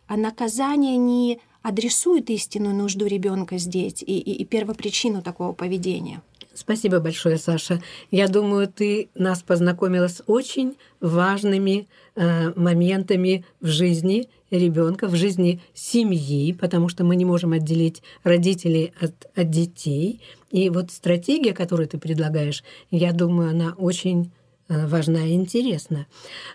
А 0.07 0.17
наказание 0.17 0.97
не 0.97 1.41
адресует 1.67 2.31
истинную 2.31 2.77
нужду 2.77 3.07
ребенка 3.07 3.59
здесь 3.59 4.01
и, 4.01 4.19
и, 4.19 4.33
и 4.43 4.45
первопричину 4.45 5.21
такого 5.21 5.53
поведения. 5.53 6.23
Спасибо 6.55 7.01
большое, 7.01 7.39
Саша. 7.39 7.83
Я 8.13 8.29
думаю, 8.29 8.69
ты 8.69 9.09
нас 9.17 9.43
познакомила 9.43 10.07
с 10.07 10.23
очень 10.29 10.77
важными 11.01 11.89
э, 12.15 12.53
моментами 12.55 13.45
в 13.61 13.67
жизни 13.67 14.29
ребенка, 14.53 15.09
в 15.09 15.17
жизни 15.17 15.61
семьи, 15.75 16.53
потому 16.53 16.89
что 16.89 17.03
мы 17.03 17.17
не 17.17 17.25
можем 17.25 17.53
отделить 17.53 18.01
родителей 18.23 18.95
от, 19.01 19.27
от 19.35 19.51
детей. 19.51 20.21
И 20.53 20.71
вот 20.71 20.93
стратегия, 20.93 21.53
которую 21.53 21.89
ты 21.89 21.99
предлагаешь, 21.99 22.63
я 22.93 23.13
думаю, 23.13 23.51
она 23.51 23.75
очень 23.77 24.31
э, 24.69 24.87
важна 24.87 25.27
и 25.27 25.33
интересна. 25.33 26.07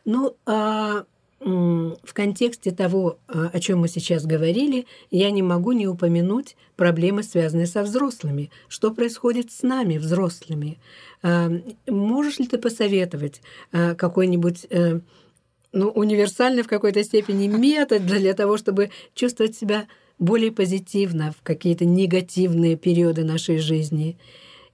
Ну, 0.05 0.37
а 0.45 1.03
в 1.43 2.13
контексте 2.13 2.69
того, 2.71 3.17
а, 3.27 3.49
о 3.51 3.59
чем 3.59 3.79
мы 3.79 3.87
сейчас 3.87 4.25
говорили, 4.25 4.85
я 5.09 5.31
не 5.31 5.41
могу 5.41 5.71
не 5.71 5.87
упомянуть 5.87 6.55
проблемы, 6.75 7.23
связанные 7.23 7.65
со 7.65 7.81
взрослыми. 7.81 8.51
Что 8.67 8.91
происходит 8.91 9.51
с 9.51 9.63
нами, 9.63 9.97
взрослыми? 9.97 10.79
А, 11.23 11.49
можешь 11.87 12.37
ли 12.37 12.47
ты 12.47 12.59
посоветовать 12.59 13.41
а, 13.71 13.95
какой-нибудь 13.95 14.67
э, 14.69 14.99
ну, 15.73 15.89
универсальный 15.89 16.61
в 16.61 16.67
какой-то 16.67 17.03
степени 17.03 17.47
метод 17.47 18.05
для 18.05 18.33
того, 18.35 18.57
чтобы 18.57 18.91
чувствовать 19.15 19.55
себя 19.55 19.87
более 20.19 20.51
позитивно 20.51 21.33
в 21.35 21.41
какие-то 21.41 21.85
негативные 21.85 22.75
периоды 22.75 23.23
нашей 23.23 23.57
жизни. 23.57 24.19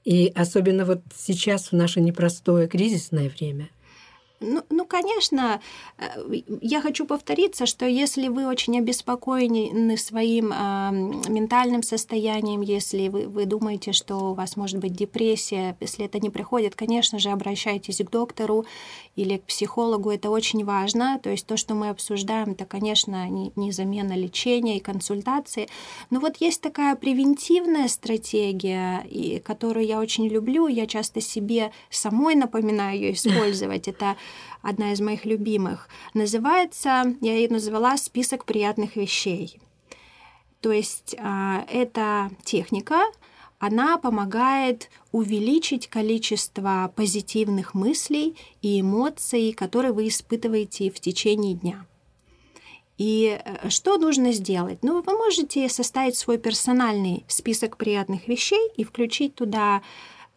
И 0.04 0.34
особенно 0.36 0.84
вот 0.84 1.00
сейчас, 1.16 1.72
в 1.72 1.76
наше 1.76 2.02
непростое 2.02 2.68
кризисное 2.68 3.30
время– 3.30 3.70
ну, 4.40 4.64
ну, 4.70 4.86
конечно, 4.86 5.62
э, 5.98 6.04
я 6.62 6.82
хочу 6.82 7.06
повториться, 7.06 7.66
что 7.66 7.86
если 7.86 8.28
вы 8.28 8.48
очень 8.48 8.78
обеспокоены 8.78 9.98
своим 9.98 10.54
э, 10.54 11.30
ментальным 11.30 11.82
состоянием, 11.82 12.62
если 12.62 13.08
вы, 13.08 13.28
вы 13.28 13.46
думаете, 13.46 13.94
что 13.94 14.32
у 14.32 14.34
вас 14.34 14.56
может 14.56 14.78
быть 14.80 14.94
депрессия, 14.94 15.76
если 15.80 16.06
это 16.06 16.20
не 16.20 16.30
приходит, 16.30 16.76
конечно 16.76 17.18
же, 17.18 17.30
обращайтесь 17.30 17.98
к 17.98 18.10
доктору 18.12 18.66
или 19.16 19.38
к 19.38 19.44
психологу, 19.44 20.12
это 20.12 20.30
очень 20.30 20.64
важно. 20.64 21.20
То 21.24 21.32
есть 21.32 21.48
то, 21.48 21.58
что 21.58 21.74
мы 21.74 21.90
обсуждаем, 21.90 22.52
это, 22.52 22.66
конечно, 22.66 23.28
не, 23.30 23.52
не 23.56 23.72
замена 23.72 24.14
лечения 24.14 24.78
и 24.78 24.82
консультации. 24.82 25.68
Но 26.12 26.20
вот 26.20 26.38
есть 26.38 26.62
такая 26.62 26.96
превентивная 26.96 27.88
стратегия, 27.88 29.04
и, 29.10 29.40
которую 29.40 29.86
я 29.86 30.00
очень 30.00 30.28
люблю, 30.28 30.68
я 30.68 30.86
часто 30.86 31.22
себе 31.22 31.72
самой 31.90 32.36
напоминаю 32.36 33.00
ее 33.00 33.14
использовать. 33.14 33.88
Это 33.88 34.16
одна 34.62 34.94
из 34.94 35.02
моих 35.02 35.26
любимых. 35.26 35.90
Называется, 36.14 37.16
я 37.22 37.36
ее 37.36 37.50
назвала 37.50 37.98
«Список 37.98 38.46
приятных 38.46 38.96
вещей». 38.96 39.60
То 40.62 40.72
есть 40.72 41.16
а, 41.20 41.66
эта 41.70 42.32
техника, 42.44 43.04
она 43.60 43.98
помогает 43.98 44.90
увеличить 45.12 45.88
количество 45.88 46.92
позитивных 46.96 47.74
мыслей 47.74 48.36
и 48.62 48.82
эмоций, 48.82 49.54
которые 49.54 49.94
вы 49.94 50.08
испытываете 50.08 50.92
в 50.92 51.00
течение 51.00 51.56
дня. 51.56 51.86
И 52.98 53.40
э, 53.44 53.70
что 53.70 53.98
нужно 53.98 54.32
сделать? 54.32 54.80
Ну, 54.82 55.02
вы 55.02 55.14
можете 55.14 55.70
составить 55.70 56.18
свой 56.18 56.38
персональный 56.38 57.24
список 57.28 57.78
приятных 57.78 58.28
вещей 58.28 58.72
и 58.76 58.84
включить 58.84 59.36
туда 59.36 59.82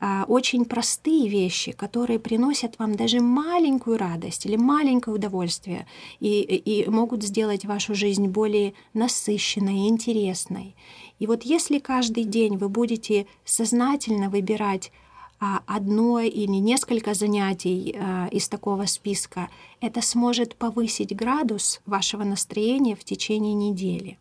очень 0.01 0.65
простые 0.65 1.29
вещи, 1.29 1.73
которые 1.73 2.19
приносят 2.19 2.79
вам 2.79 2.97
даже 2.97 3.21
маленькую 3.21 3.99
радость 3.99 4.47
или 4.47 4.57
маленькое 4.57 5.15
удовольствие 5.15 5.87
и, 6.21 6.41
и 6.41 6.89
могут 6.89 7.23
сделать 7.23 7.67
вашу 7.67 7.95
жизнь 7.95 8.27
более 8.29 8.73
насыщенной 8.95 9.81
и 9.81 9.89
интересной. 9.89 10.75
И 11.19 11.27
вот 11.27 11.43
если 11.43 11.79
каждый 11.79 12.25
день 12.25 12.57
вы 12.57 12.69
будете 12.69 13.27
сознательно 13.45 14.31
выбирать 14.31 14.91
а, 15.39 15.63
одно 15.67 16.21
или 16.21 16.57
несколько 16.61 17.15
занятий 17.15 17.95
а, 17.97 18.29
из 18.31 18.49
такого 18.49 18.87
списка, 18.87 19.49
это 19.81 20.03
сможет 20.03 20.55
повысить 20.55 21.17
градус 21.17 21.81
вашего 21.87 22.25
настроения 22.25 22.95
в 22.95 23.05
течение 23.05 23.55
недели. 23.55 24.19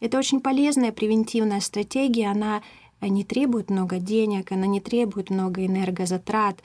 Это 0.00 0.18
очень 0.18 0.40
полезная 0.40 0.92
превентивная 0.92 1.60
стратегия, 1.60 2.30
она 2.30 2.62
не 3.08 3.24
требует 3.24 3.70
много 3.70 3.98
денег, 3.98 4.52
она 4.52 4.66
не 4.66 4.80
требует 4.80 5.30
много 5.30 5.64
энергозатрат. 5.64 6.62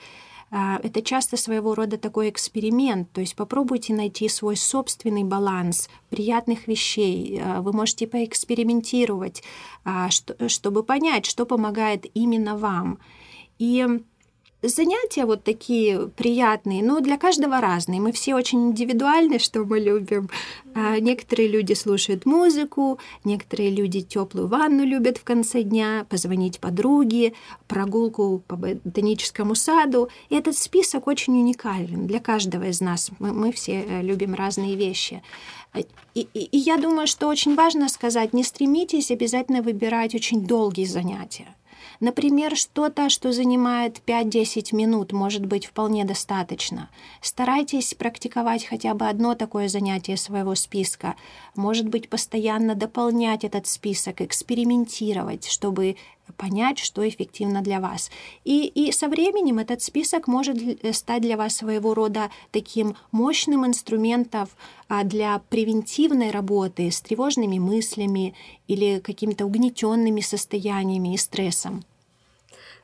А, 0.50 0.78
это 0.82 1.02
часто 1.02 1.36
своего 1.36 1.74
рода 1.74 1.98
такой 1.98 2.30
эксперимент, 2.30 3.10
то 3.12 3.20
есть 3.20 3.34
попробуйте 3.34 3.94
найти 3.94 4.28
свой 4.28 4.56
собственный 4.56 5.24
баланс 5.24 5.88
приятных 6.08 6.68
вещей. 6.68 7.40
А, 7.42 7.62
вы 7.62 7.72
можете 7.72 8.06
поэкспериментировать, 8.06 9.42
а, 9.84 10.08
чтобы 10.10 10.82
понять, 10.84 11.26
что 11.26 11.46
помогает 11.46 12.06
именно 12.14 12.56
вам. 12.56 12.98
И 13.58 13.86
занятия 14.68 15.24
вот 15.24 15.44
такие 15.44 16.08
приятные, 16.08 16.82
но 16.82 17.00
для 17.00 17.16
каждого 17.18 17.60
разные. 17.60 18.00
Мы 18.00 18.12
все 18.12 18.34
очень 18.34 18.70
индивидуальны, 18.70 19.38
что 19.38 19.64
мы 19.64 19.80
любим. 19.80 20.28
А 20.74 21.00
некоторые 21.00 21.48
люди 21.48 21.72
слушают 21.72 22.26
музыку, 22.26 22.98
некоторые 23.24 23.70
люди 23.70 24.02
теплую 24.02 24.48
ванну 24.48 24.84
любят 24.84 25.18
в 25.18 25.24
конце 25.24 25.62
дня, 25.62 26.06
позвонить 26.08 26.60
подруге, 26.60 27.32
прогулку 27.66 28.42
по 28.46 28.56
ботаническому 28.56 29.54
саду. 29.54 30.08
И 30.28 30.34
этот 30.34 30.56
список 30.56 31.06
очень 31.06 31.38
уникален 31.38 32.06
для 32.06 32.20
каждого 32.20 32.64
из 32.64 32.80
нас. 32.80 33.10
Мы, 33.18 33.32
мы 33.32 33.52
все 33.52 33.84
э, 33.86 34.02
любим 34.02 34.34
разные 34.34 34.76
вещи. 34.76 35.22
И, 35.74 35.86
и, 36.14 36.40
и 36.40 36.58
я 36.58 36.76
думаю, 36.76 37.06
что 37.06 37.28
очень 37.28 37.54
важно 37.54 37.88
сказать, 37.88 38.32
не 38.32 38.42
стремитесь 38.42 39.10
обязательно 39.10 39.62
выбирать 39.62 40.14
очень 40.14 40.46
долгие 40.46 40.86
занятия. 40.86 41.54
Например, 42.00 42.56
что-то, 42.56 43.08
что 43.08 43.32
занимает 43.32 44.00
5-10 44.06 44.74
минут, 44.74 45.12
может 45.12 45.46
быть 45.46 45.66
вполне 45.66 46.04
достаточно. 46.04 46.90
Старайтесь 47.20 47.94
практиковать 47.94 48.64
хотя 48.64 48.94
бы 48.94 49.08
одно 49.08 49.34
такое 49.34 49.68
занятие 49.68 50.16
своего 50.16 50.54
списка. 50.54 51.16
Может 51.54 51.88
быть, 51.88 52.08
постоянно 52.08 52.74
дополнять 52.74 53.44
этот 53.44 53.66
список, 53.66 54.20
экспериментировать, 54.20 55.46
чтобы 55.46 55.96
понять, 56.36 56.78
что 56.78 57.06
эффективно 57.08 57.62
для 57.62 57.80
вас. 57.80 58.10
И, 58.44 58.66
и 58.66 58.92
со 58.92 59.08
временем 59.08 59.58
этот 59.58 59.82
список 59.82 60.26
может 60.26 60.58
стать 60.94 61.22
для 61.22 61.36
вас 61.36 61.56
своего 61.56 61.94
рода 61.94 62.30
таким 62.50 62.96
мощным 63.12 63.66
инструментом 63.66 64.48
а, 64.88 65.04
для 65.04 65.40
превентивной 65.50 66.30
работы 66.30 66.90
с 66.90 67.00
тревожными 67.00 67.58
мыслями 67.58 68.34
или 68.68 69.00
какими-то 69.00 69.46
угнетенными 69.46 70.20
состояниями 70.20 71.14
и 71.14 71.16
стрессом. 71.16 71.84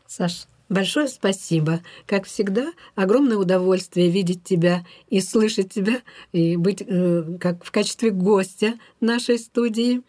Саш, 0.06 0.46
большое 0.68 1.08
спасибо. 1.08 1.80
Как 2.06 2.26
всегда, 2.26 2.72
огромное 2.94 3.36
удовольствие 3.36 4.10
видеть 4.10 4.44
тебя 4.44 4.84
и 5.08 5.20
слышать 5.20 5.72
тебя, 5.72 6.00
и 6.32 6.56
быть 6.56 6.82
э, 6.86 7.24
как 7.40 7.64
в 7.64 7.70
качестве 7.70 8.10
гостя 8.10 8.74
нашей 9.00 9.38
студии. 9.38 10.02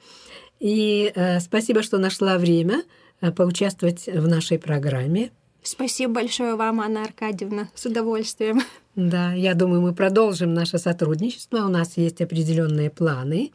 И 0.60 1.12
э, 1.14 1.40
спасибо, 1.40 1.84
что 1.84 1.98
нашла 1.98 2.38
время 2.38 2.84
Э, 2.84 3.02
поучаствовать 3.32 4.08
в 4.08 4.28
нашей 4.28 4.60
программе. 4.60 5.32
Спасибо 5.64 6.16
большое 6.16 6.56
вам, 6.56 6.82
Анна 6.82 7.04
Аркадьевна, 7.04 7.70
с 7.74 7.86
удовольствием. 7.86 8.62
Да, 8.96 9.34
я 9.34 9.56
думаю, 9.56 9.82
мы 9.82 9.96
продолжим 9.96 10.54
наше 10.54 10.78
сотрудничество. 10.78 11.66
У 11.66 11.70
нас 11.70 11.98
есть 11.98 12.22
определенные 12.22 12.92
планы. 12.92 13.52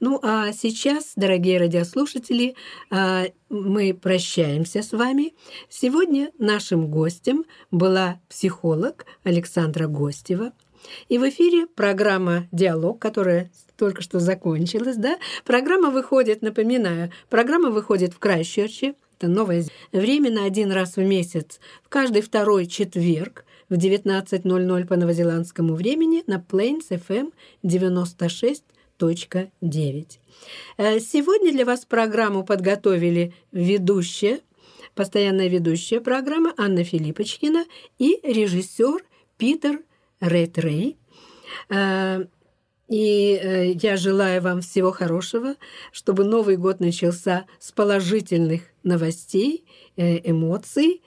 Ну 0.00 0.18
а 0.22 0.52
сейчас, 0.52 1.12
дорогие 1.14 1.58
радиослушатели, 1.58 2.54
э, 2.90 3.26
мы 3.50 3.92
прощаемся 3.92 4.82
с 4.82 4.92
вами. 4.92 5.34
Сегодня 5.68 6.30
нашим 6.38 6.86
гостем 6.86 7.44
была 7.70 8.20
психолог 8.30 9.04
Александра 9.24 9.88
Гостева. 9.88 10.52
И 11.08 11.18
в 11.18 11.28
эфире 11.28 11.66
программа 11.66 12.46
«Диалог», 12.50 12.98
которая 12.98 13.50
только 13.76 14.00
что 14.00 14.20
закончилась. 14.20 14.96
Да? 14.96 15.18
Программа 15.44 15.90
выходит, 15.90 16.40
напоминаю, 16.40 17.12
программа 17.28 17.70
выходит 17.70 18.14
в 18.14 18.18
Крайщерче– 18.18 18.94
это 19.18 19.28
новое 19.28 19.66
время 19.92 20.30
на 20.30 20.44
один 20.44 20.72
раз 20.72 20.96
в 20.96 21.02
месяц, 21.02 21.60
в 21.82 21.88
каждый 21.88 22.22
второй 22.22 22.66
четверг 22.66 23.44
в 23.68 23.74
19.00 23.74 24.86
по 24.86 24.96
новозеландскому 24.96 25.74
времени 25.74 26.22
на 26.26 26.36
Plains 26.36 26.88
FM 26.88 27.34
96.9. 27.64 30.18
Э, 30.76 31.00
сегодня 31.00 31.50
для 31.52 31.64
вас 31.64 31.84
программу 31.84 32.44
подготовили 32.44 33.34
ведущая, 33.50 34.38
постоянная 34.94 35.48
ведущая 35.48 36.00
программы 36.00 36.54
Анна 36.56 36.84
Филиппочкина 36.84 37.64
и 37.98 38.20
режиссер 38.22 39.04
Питер 39.36 39.80
Рейтрей. 40.20 40.96
И 42.88 43.38
э, 43.40 43.72
я 43.72 43.96
желаю 43.96 44.40
вам 44.40 44.62
всего 44.62 44.92
хорошего, 44.92 45.54
чтобы 45.92 46.24
Новый 46.24 46.56
год 46.56 46.80
начался 46.80 47.44
с 47.60 47.70
положительных 47.70 48.62
новостей, 48.82 49.64
э, 49.96 50.18
эмоций. 50.28 51.02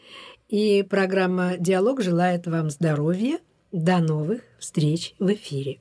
И 0.48 0.84
программа 0.84 1.58
«Диалог» 1.58 2.02
желает 2.02 2.46
вам 2.46 2.70
здоровья. 2.70 3.40
До 3.72 4.00
новых 4.00 4.42
встреч 4.60 5.16
в 5.18 5.34
эфире. 5.34 5.80